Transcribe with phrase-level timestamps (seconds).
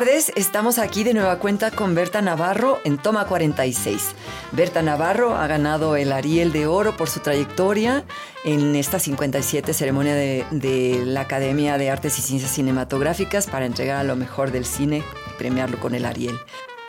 [0.00, 4.14] Tardes, estamos aquí de nueva cuenta con Berta Navarro en Toma 46.
[4.52, 8.04] Berta Navarro ha ganado el Ariel de Oro por su trayectoria
[8.42, 14.04] en esta 57 ceremonia de, la Academia de Artes y Ciencias Cinematográficas para entregar a
[14.04, 16.38] lo mejor del cine y premiarlo con el Ariel.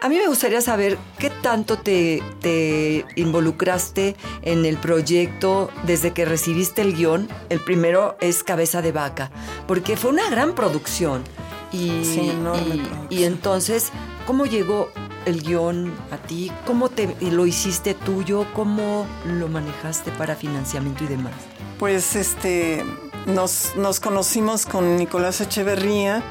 [0.01, 6.23] A mí me gustaría saber qué tanto te, te, involucraste en el proyecto desde que
[6.23, 7.27] recibiste el guion.
[7.49, 9.31] El primero es Cabeza de Vaca,
[9.67, 11.23] porque fue una gran producción.
[11.71, 13.91] Y, Sí, enorme y- entonces,
[14.27, 14.89] ¿cómo llegó
[15.25, 16.51] el guion a ti?
[16.65, 18.45] ¿Cómo te, lo hiciste tuyo?
[18.53, 21.33] ¿Cómo lo manejaste para financiamiento y demás?
[21.79, 22.83] Pues este,
[23.25, 26.21] nos, nos conocimos con Nicolás Echeverría,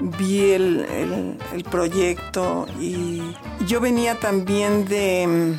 [0.00, 3.22] vi el, el- el proyecto y
[3.66, 5.54] yo venía también de,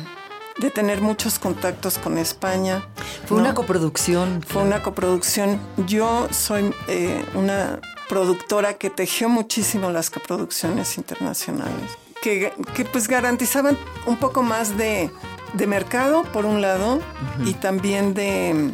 [0.58, 2.82] de tener muchos contactos con España.
[3.26, 3.44] Fue ¿no?
[3.44, 4.42] una coproducción.
[4.46, 5.58] Fue una coproducción.
[5.86, 13.78] Yo soy eh, una productora que tejió muchísimo las coproducciones internacionales, que, que pues garantizaban
[14.04, 15.12] un poco más de,
[15.52, 16.98] de mercado, por un lado,
[17.46, 18.72] y también de,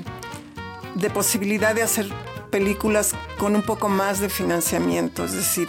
[0.95, 2.09] de posibilidad de hacer
[2.51, 5.27] películas con un poco más de financiamiento.
[5.27, 5.69] Es decir,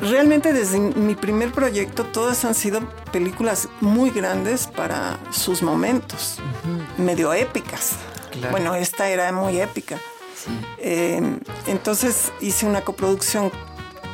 [0.00, 2.80] realmente desde mi primer proyecto todas han sido
[3.12, 6.38] películas muy grandes para sus momentos,
[6.96, 7.96] medio épicas.
[8.30, 8.50] Claro.
[8.50, 9.98] Bueno, esta era muy épica.
[10.78, 13.50] Eh, entonces hice una coproducción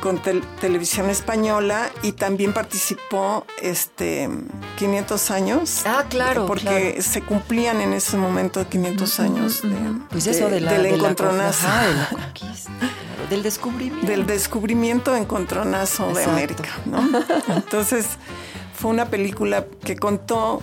[0.01, 4.29] con tel- televisión española y también participó este
[4.77, 5.81] 500 años.
[5.87, 7.01] Ah, claro, Porque claro.
[7.01, 9.75] se cumplían en ese momento 500 años de,
[10.11, 11.67] Pues eso de la, del de encontronazo.
[11.67, 14.05] ajá, de la conquista, claro, del descubrimiento.
[14.07, 16.23] del descubrimiento encontronazo de.
[16.25, 16.99] América, ¿no?
[17.55, 18.05] Entonces
[18.75, 20.61] fue una película que contó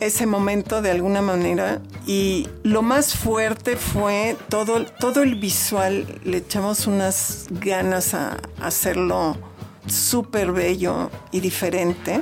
[0.00, 6.38] ese momento de alguna manera y lo más fuerte fue todo, todo el visual, le
[6.38, 9.36] echamos unas ganas a hacerlo
[9.86, 12.20] súper bello y diferente.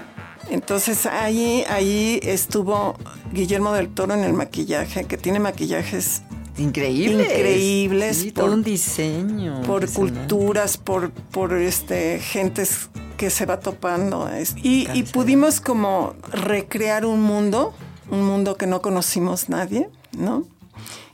[0.50, 2.96] Entonces ahí, ahí estuvo
[3.32, 6.22] Guillermo del Toro en el maquillaje, que tiene maquillajes
[6.56, 7.26] Increíbles.
[7.26, 9.62] Increíbles Sí, por- todo un diseño.
[9.62, 14.28] por culturas, por, por este, gentes que se va topando.
[14.62, 17.74] Y, pudimos como recrear un mundo,
[18.10, 20.44] un mundo que no conocimos nadie, ¿no?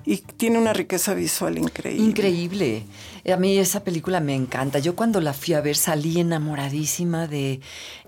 [0.04, 2.02] Y tiene una riqueza visual increíble.
[2.02, 2.84] Increíble.
[3.32, 4.78] A mí esa película me encanta.
[4.78, 7.60] Yo cuando la fui a ver salí enamoradísima de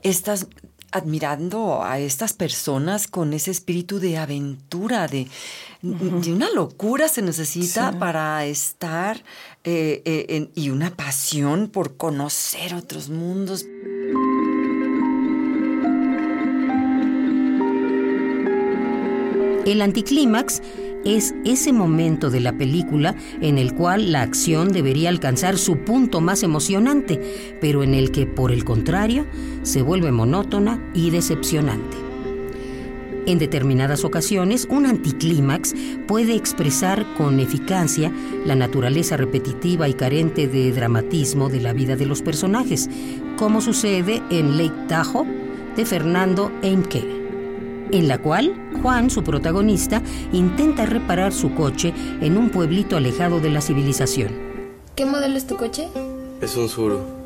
[0.02, 0.46] estas
[0.92, 5.26] admirando a estas personas con ese espíritu de aventura, de,
[5.80, 9.24] de una locura se necesita para estar
[9.64, 13.66] eh, eh, y una pasión por conocer otros mundos.
[19.64, 20.60] El anticlímax
[21.04, 26.20] es ese momento de la película en el cual la acción debería alcanzar su punto
[26.20, 27.20] más emocionante,
[27.60, 29.26] pero en el que, por el contrario,
[29.62, 32.11] se vuelve monótona y decepcionante.
[33.26, 35.74] En determinadas ocasiones, un anticlímax
[36.08, 38.12] puede expresar con eficacia
[38.44, 42.90] la naturaleza repetitiva y carente de dramatismo de la vida de los personajes,
[43.36, 45.26] como sucede en Lake Tahoe
[45.76, 47.22] de Fernando Eimke
[47.92, 53.50] en la cual Juan, su protagonista, intenta reparar su coche en un pueblito alejado de
[53.50, 54.32] la civilización.
[54.96, 55.88] ¿Qué modelo es tu coche?
[56.40, 57.21] Es un suru.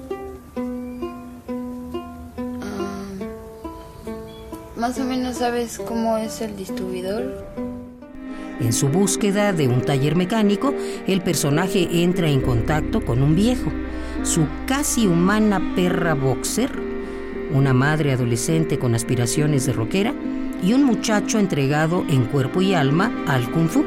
[4.86, 7.44] Más o menos sabes cómo es el distribuidor.
[8.60, 10.72] En su búsqueda de un taller mecánico,
[11.08, 13.72] el personaje entra en contacto con un viejo,
[14.22, 16.70] su casi humana perra boxer,
[17.52, 20.14] una madre adolescente con aspiraciones de rockera
[20.62, 23.84] y un muchacho entregado en cuerpo y alma al kung fu.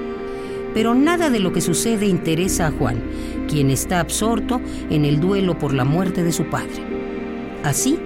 [0.74, 3.02] Pero nada de lo que sucede interesa a Juan,
[3.48, 4.60] quien está absorto
[4.90, 6.84] en el duelo por la muerte de su padre.
[7.64, 7.98] Así,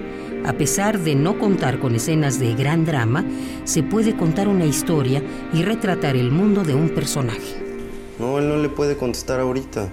[0.44, 3.24] A pesar de no contar con escenas de gran drama,
[3.64, 5.22] se puede contar una historia
[5.54, 7.62] y retratar el mundo de un personaje.
[8.18, 9.88] No, él no le puede contestar ahorita.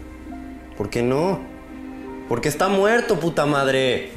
[0.77, 1.39] ¿Por qué no?
[2.27, 4.11] Porque está muerto, puta madre.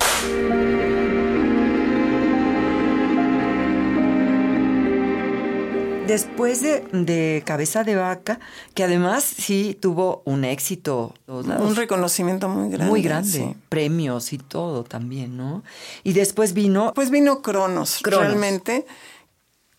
[6.07, 8.39] Después de, de Cabeza de Vaca,
[8.75, 11.15] que además sí tuvo un éxito.
[11.27, 12.91] Un reconocimiento muy grande.
[12.91, 13.31] Muy grande.
[13.31, 13.57] sí.
[13.71, 15.63] Premios y todo también, ¿no?
[16.03, 16.93] Y después vino.
[16.95, 18.27] Pues vino Cronos, Cronos.
[18.27, 18.85] realmente,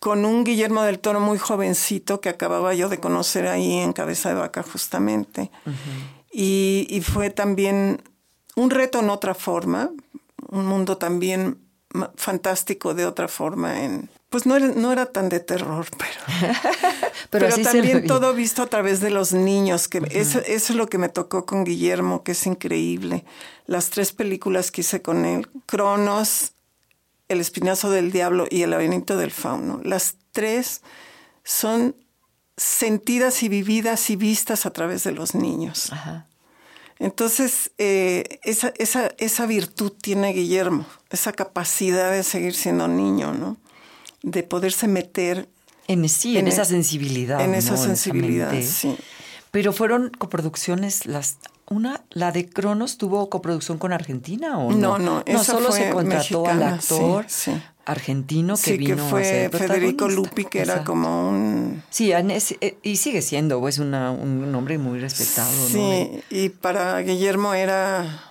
[0.00, 4.30] con un Guillermo del Toro muy jovencito que acababa yo de conocer ahí en Cabeza
[4.30, 5.50] de Vaca justamente.
[6.32, 8.02] y, y fue también
[8.56, 9.90] un reto en otra forma,
[10.50, 11.58] un mundo también
[12.16, 14.08] fantástico de otra forma en...
[14.28, 16.52] Pues no era, no era tan de terror, pero...
[17.30, 20.96] Pero también todo visto a través de los niños, que eso, eso es lo que
[20.96, 23.24] me tocó con Guillermo, que es increíble.
[23.66, 26.52] Las tres películas que hice con él, Cronos,
[27.28, 30.82] El Espinazo del Diablo y El Laberinto del Fauno, las tres
[31.42, 31.96] son
[32.56, 35.92] sentidas y vividas y vistas a través de los niños.
[35.92, 36.28] Ajá.
[36.98, 43.58] Entonces, eh, esa, esa, esa virtud tiene Guillermo, esa capacidad de seguir siendo niño, ¿no?
[44.26, 45.48] De poderse meter
[45.88, 47.40] En, sí, en, En esa e- sensibilidad.
[47.40, 47.76] en esa ¿no?
[47.78, 48.96] sensibilidad, sí.
[49.52, 51.38] Pero fueron coproducciones las.
[51.68, 54.76] Una, la de Cronos tuvo coproducción con Argentina o no?
[54.76, 57.62] No, no, esa solo se contrató al actor sí, sí.
[57.84, 60.08] argentino que sí, vino que a fue ser Federico.
[60.08, 60.92] Lupi, que era Exacto.
[60.92, 61.82] como un...
[61.90, 65.66] Sí, eh, y sigue siendo, pues, una, un hombre muy respetado, ¿no?
[65.68, 68.25] Sí, y para Guillermo era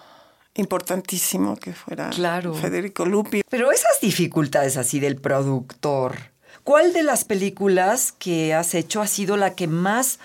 [0.56, 2.54] importantísimo que fuera Claro.
[2.54, 3.42] Federico Lupi.
[3.50, 6.16] Pero esas dificultades así del productor,
[6.64, 10.20] ¿cuál de las películas que has hecho ha sido la que más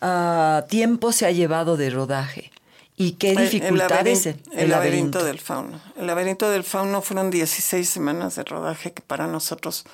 [0.00, 2.50] ah, tiempo se ha llevado de rodaje?
[2.96, 4.26] ¿Y qué El- el dificultades?
[4.26, 5.80] laberin- El, laberinto del fauno.
[5.96, 9.84] El laberinto del fauno fueron 16 semanas de rodaje, que para nosotros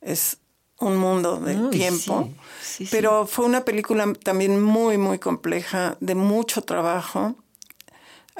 [0.00, 0.38] es
[0.78, 2.28] un mundo de Uy, tiempo.
[2.28, 2.88] sí, sí, sí.
[2.90, 7.36] Pero fue una película también muy, muy compleja, de mucho trabajo.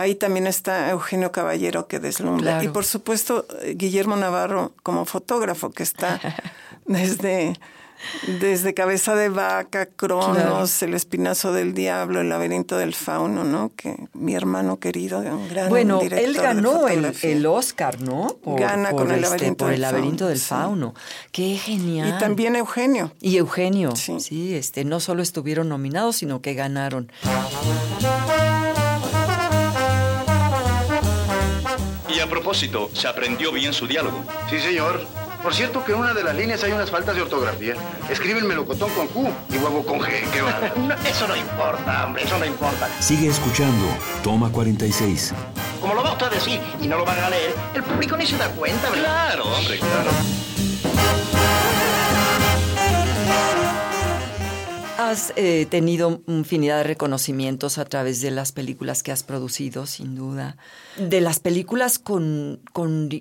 [0.02, 2.54] Ahí también está Eugenio Caballero que deslumbra.
[2.54, 2.64] Claro.
[2.64, 3.46] Y por supuesto
[3.76, 6.20] Guillermo Navarro como fotógrafo que está
[6.86, 7.52] desde,
[8.40, 13.70] desde Cabeza de Vaca, Cronos, El Espinazo del Diablo, El Laberinto del Fauno, ¿no?
[13.76, 18.38] Que mi hermano querido, un gran Bueno, director él de ganó el, el Oscar, ¿no?
[18.44, 20.46] Gana con El Laberinto por del el laberinto Fauno, del sí.
[20.46, 20.94] fauno.
[21.30, 22.08] Qué genial.
[22.08, 23.12] Y también Eugenio.
[23.20, 24.18] Y Eugenio, sí.
[24.18, 24.56] Sí.
[24.56, 27.12] este, no solo estuvieron nominados, sino que ganaron.
[32.22, 34.24] A propósito, ¿se aprendió bien su diálogo?
[34.48, 35.06] Sí, señor.
[35.42, 37.74] Por cierto que en una de las líneas hay unas faltas de ortografía.
[38.08, 40.22] Escriben melocotón con Q y huevo con G.
[40.32, 40.60] ¿Qué va?
[40.76, 42.88] No, eso no importa, hombre, eso no importa.
[43.00, 43.86] Sigue escuchando.
[44.22, 45.34] Toma 46.
[45.80, 48.24] Como lo va usted a decir y no lo van a leer, el público ni
[48.24, 49.02] se da cuenta, ¿verdad?
[49.02, 50.10] Claro, hombre, claro.
[55.10, 60.14] Has eh, tenido infinidad de reconocimientos a través de las películas que has producido, sin
[60.14, 60.56] duda.
[60.96, 62.60] De las películas con,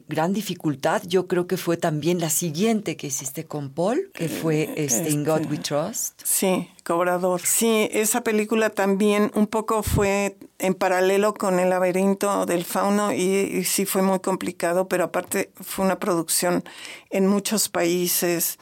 [0.08, 4.72] gran dificultad, yo creo que fue también la siguiente que hiciste con Paul, que fue
[4.78, 6.22] este, In God We Trust.
[6.24, 7.42] Sí, Cobrador.
[7.44, 13.24] Sí, esa película también un poco fue en paralelo con El laberinto del fauno y,
[13.24, 16.64] y sí fue muy complicado, pero aparte fue una producción
[17.10, 18.60] en muchos países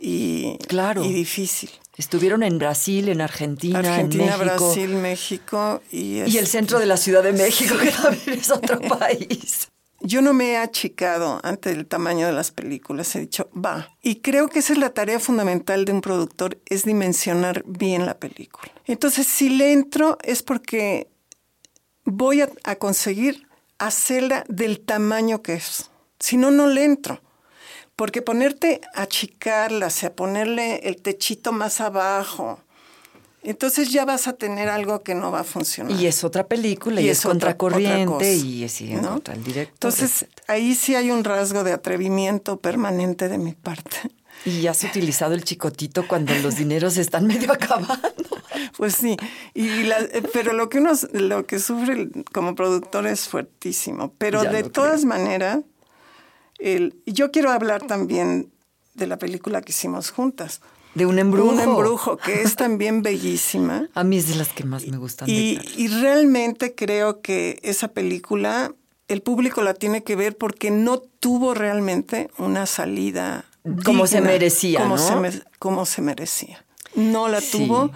[0.00, 1.04] y, Claro.
[1.04, 1.70] y difícil.
[2.00, 4.44] Estuvieron en Brasil, en Argentina, Argentina, en México.
[4.44, 8.50] Brasil, México y, Y el este, centro de la Ciudad de México, que también es
[8.50, 9.68] otro país.
[10.00, 13.94] Yo no me he achicado ante el tamaño de las películas, he dicho, va.
[14.00, 18.18] Y creo que esa es la tarea fundamental de un productor, es dimensionar bien la
[18.18, 18.72] película.
[18.86, 21.10] Entonces, si le entro es porque
[22.06, 23.46] voy a, a conseguir
[23.76, 25.90] hacerla del tamaño que es.
[26.18, 27.20] Si no, no le entro.
[28.00, 32.58] Porque ponerte a achicarla, o sea, ponerle el techito más abajo,
[33.42, 35.92] entonces ya vas a tener algo que no va a funcionar.
[36.00, 39.16] Y es otra película, y, Y es, contracorriente, otra cosa, y es y ¿no?
[39.16, 39.74] otra el director.
[39.74, 43.98] Entonces, ahí sí hay un rasgo de atrevimiento permanente de mi parte.
[44.46, 48.00] Y has utilizado el chicotito cuando los dineros están medio acabando.
[48.78, 49.14] Pues sí,
[49.52, 54.14] y la- pero lo que uno, lo que sufre como productor es fuertísimo.
[54.16, 55.58] Pero Ya de todas maneras,
[56.60, 58.50] el, yo quiero hablar también
[58.94, 60.60] de la película que hicimos juntas.
[60.94, 61.50] De un embrujo.
[61.50, 63.88] Un embrujo, que es también bellísima.
[63.94, 65.28] A mí es de las que más me gustan.
[65.30, 65.58] Y,
[66.00, 68.74] realmente creo que esa película,
[69.08, 73.44] el público la tiene que ver porque no tuvo realmente una salida.
[73.84, 75.06] Como se merecía, como ¿no?
[75.06, 76.64] Se me- como se merecía.
[76.94, 77.52] No la Sí.
[77.66, 77.92] tuvo.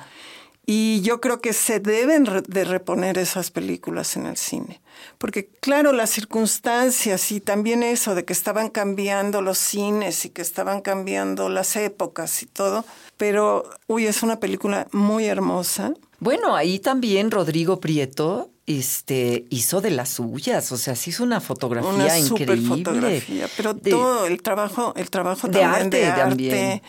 [0.66, 4.80] Y yo creo que se deben de reponer esas películas en el cine.
[5.18, 10.42] Porque claro, las circunstancias y también eso de que estaban cambiando los cines y que
[10.42, 12.85] estaban cambiando las épocas y todo.
[13.16, 15.92] Pero, uy, es una película muy hermosa.
[16.18, 21.40] Bueno, ahí también Rodrigo Prieto este, hizo de las suyas, o sea, sí hizo una
[21.40, 22.66] fotografía una increíble.
[22.66, 26.21] fotografía, pero todo el trabajo, el trabajo de también arte, de arte.
[26.23, 26.83] También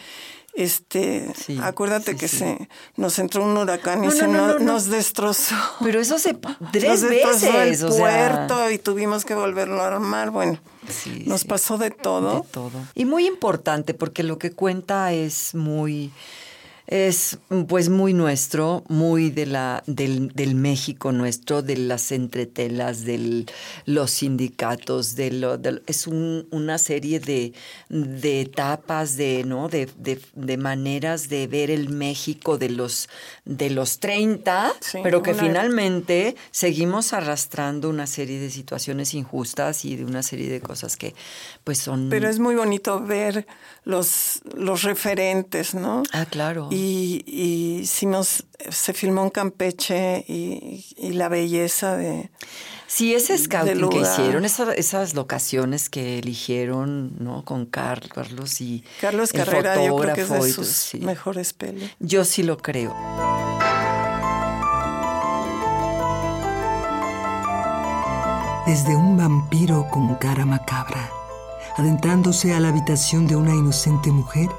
[0.56, 1.32] este,
[1.62, 5.56] acuérdate que se nos entró un huracán y se nos destrozó.
[5.84, 6.34] Pero eso se
[6.72, 10.32] tres nos veces, el puerto y tuvimos que volverlo a armar.
[10.32, 10.60] Bueno,
[11.26, 12.42] nos pasó de todo.
[12.42, 12.72] De todo.
[12.94, 16.12] Y muy importante porque lo que cuenta es muy
[16.88, 23.46] es pues muy nuestro, muy de la, del, del México nuestro, de las entretelas, de
[23.86, 27.54] los sindicatos, de lo, es una serie de,
[27.90, 29.68] de etapas, de, ¿no?
[29.68, 33.10] De, de, maneras de ver el México de los,
[33.44, 34.74] de los 30,
[35.04, 40.62] pero que finalmente seguimos arrastrando una serie de situaciones injustas y de una serie de
[40.62, 41.14] cosas que
[41.64, 42.10] pues son...
[42.10, 43.48] Pero es muy bonito ver
[43.84, 46.04] los, los referentes, ¿no?
[46.14, 46.70] Ah, claro.
[46.76, 52.30] Y, y nos, se filmó en Campeche y, y la belleza de...
[52.88, 57.44] Sí, ese scouting que hicieron, esas locaciones que eligieron, ¿no?
[57.44, 61.92] Con Carlos y Carlos Carrera, yo creo que es de sus mejores pelis.
[62.00, 62.96] Yo sí lo creo.
[68.68, 71.12] Desde un vampiro con cara macabra
[71.78, 74.50] adentrándose a la habitación de una inocente mujer,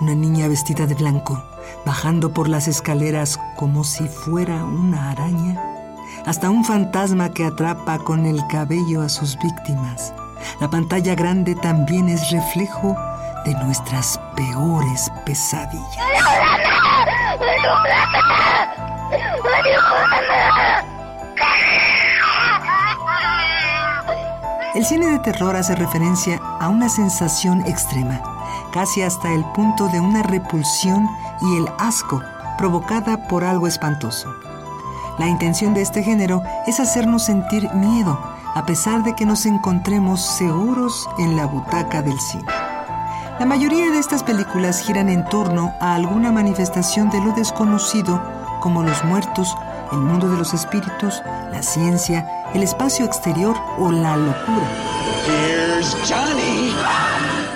[0.00, 1.42] una niña vestida de blanco,
[1.84, 5.60] bajando por las escaleras como si fuera una araña,
[6.26, 10.12] hasta un fantasma que atrapa con el cabello a sus víctimas.
[10.60, 12.96] La pantalla grande también es reflejo
[13.44, 15.98] de nuestras peores pesadillas.
[24.74, 28.20] El cine de terror hace referencia a una sensación extrema,
[28.72, 31.08] casi hasta el punto de una repulsión
[31.42, 32.22] y el asco
[32.58, 34.34] provocada por algo espantoso.
[35.18, 38.18] La intención de este género es hacernos sentir miedo,
[38.54, 42.44] a pesar de que nos encontremos seguros en la butaca del cine.
[43.38, 48.20] La mayoría de estas películas giran en torno a alguna manifestación de lo desconocido,
[48.60, 49.56] como los muertos,
[49.92, 54.68] el mundo de los espíritus, la ciencia, el espacio exterior o la locura.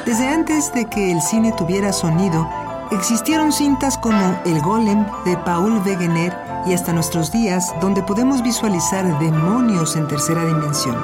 [0.06, 2.46] Desde antes de que el cine tuviera sonido,
[2.90, 9.18] existieron cintas como El Golem de Paul Wegener y hasta nuestros días donde podemos visualizar
[9.18, 10.96] demonios en tercera dimensión.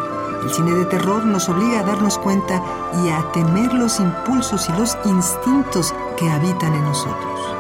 [0.43, 2.63] El cine de terror nos obliga a darnos cuenta
[3.03, 7.60] y a temer los impulsos y los instintos que habitan en nosotros.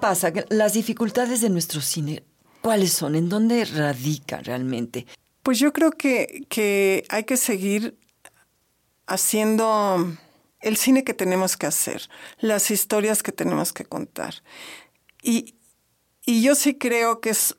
[0.00, 0.32] Pasa?
[0.48, 2.24] Las dificultades de nuestro cine,
[2.60, 3.14] ¿cuáles son?
[3.14, 5.06] ¿En dónde radica realmente?
[5.42, 7.98] Pues yo creo que, que hay que seguir
[9.06, 10.16] haciendo
[10.60, 14.42] el cine que tenemos que hacer, las historias que tenemos que contar.
[15.22, 15.54] Y,
[16.24, 17.56] y yo sí creo que es,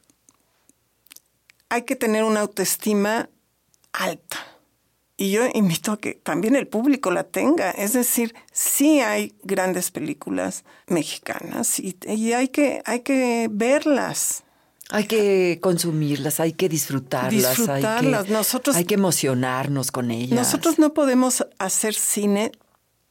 [1.69, 3.29] hay que tener una autoestima
[3.93, 4.58] alta
[5.19, 7.71] y yo invito a que también el público la tenga.
[7.71, 11.97] Es decir, sí hay grandes películas mexicanas y,
[12.31, 14.45] hay, que, hay que verlas.
[14.91, 18.21] Hay que consumirlas, hay que disfrutarlas, disfrutarlas.
[18.21, 20.39] Hay, que, nosotros, hay que emocionarnos con ellas.
[20.39, 22.53] Nosotros no podemos hacer cine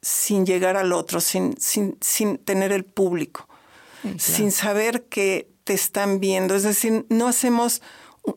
[0.00, 3.46] sin llegar al otro, sin, sin, sin tener el público,
[4.16, 6.54] sin saber que te están viendo.
[6.54, 7.82] Es decir, no hacemos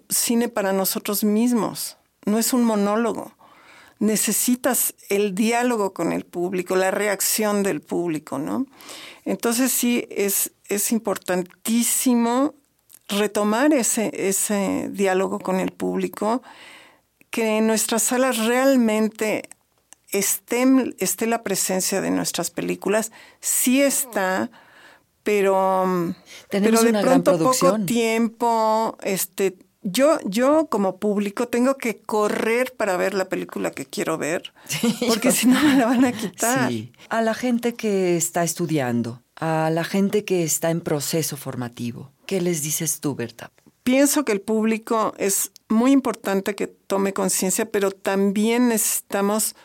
[0.10, 3.32] cine para nosotros mismos, no es un monólogo
[4.02, 8.66] necesitas el diálogo con el público, la reacción del público, ¿no?
[9.26, 12.56] Entonces sí, es, es importantísimo
[13.08, 16.42] retomar ese, ese diálogo con el público,
[17.30, 19.48] que en nuestras salas realmente
[20.10, 20.66] esté,
[20.98, 24.50] esté la presencia de nuestras películas, sí está,
[25.22, 26.16] pero,
[26.50, 33.14] pero de pronto poco tiempo, este, yo, yo como público tengo que correr para ver
[33.14, 34.54] la película que quiero ver,
[35.08, 36.72] porque si no me la van a quitar.
[37.10, 42.42] A la gente que está estudiando, a la gente que está en proceso formativo, ¿qué
[42.42, 43.52] les dices tú, Berta?
[43.84, 49.56] Pienso que el público es muy importante que tome conciencia, pero también necesitamos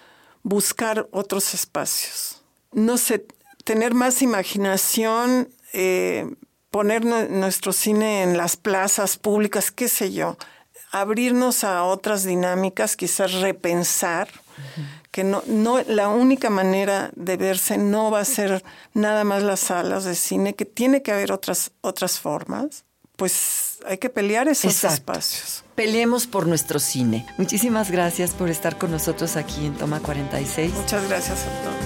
[0.43, 2.43] buscar otros espacios.
[2.73, 3.27] No sé,
[3.65, 6.27] tener más imaginación, eh,
[6.76, 10.37] poner nuestro cine en las plazas públicas, qué sé yo.
[10.92, 14.28] abrirnos a otras dinámicas, quizás repensar
[15.11, 19.61] que no, no, la única manera de verse no va a ser nada más las
[19.61, 22.85] salas de cine, que tiene que haber otras, otras formas,
[23.16, 24.95] pues hay que pelear esos Exacto.
[24.97, 25.64] espacios.
[25.76, 27.25] Peleemos por nuestro cine.
[27.38, 30.75] Muchísimas gracias por estar con nosotros aquí en Toma 46.
[30.75, 31.86] Muchas gracias a todos.